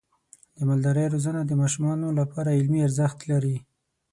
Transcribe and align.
د 0.57 0.59
مالدارۍ 0.69 1.05
روزنه 1.13 1.41
د 1.45 1.51
ماشومانو 1.61 2.07
لپاره 2.19 2.55
علمي 2.57 2.79
ارزښت 2.87 3.19
لري. 3.31 3.57